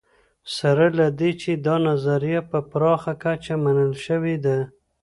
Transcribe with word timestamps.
سره 0.55 0.85
له 0.99 1.07
دې 1.19 1.31
چې 1.41 1.51
دا 1.65 1.75
نظریه 1.87 2.41
په 2.51 2.59
پراخه 2.71 3.13
کچه 3.23 3.53
منل 3.63 3.93
شوې 4.05 4.35
ده 4.45 4.57